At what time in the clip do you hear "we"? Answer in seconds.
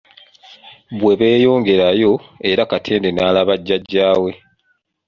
4.21-4.31